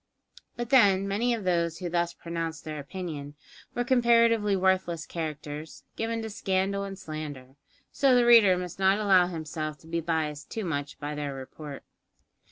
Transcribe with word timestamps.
But 0.57 0.71
then, 0.71 1.07
many 1.07 1.31
of 1.35 1.43
those 1.43 1.77
who 1.77 1.87
thus 1.87 2.11
pronounced 2.11 2.63
their 2.63 2.79
opinion, 2.79 3.35
were 3.75 3.83
comparatively 3.83 4.55
worthless 4.55 5.05
characters, 5.05 5.83
given 5.95 6.23
to 6.23 6.29
scandal 6.31 6.83
and 6.83 6.97
slander; 6.97 7.55
so 7.91 8.15
the 8.15 8.25
reader 8.25 8.57
must 8.57 8.79
not 8.79 8.97
allow 8.97 9.27
himself 9.27 9.77
to 9.81 9.87
be 9.87 10.01
biassed 10.01 10.49
too 10.49 10.65
much 10.65 10.99
by 10.99 11.13
their 11.13 11.35
report. 11.35 11.83